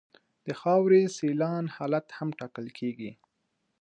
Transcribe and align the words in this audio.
د 0.45 0.47
خاورې 0.61 1.01
سیلان 1.17 1.65
حالت 1.75 2.05
هم 2.17 2.29
ټاکل 2.39 2.67
کیږي 2.77 3.11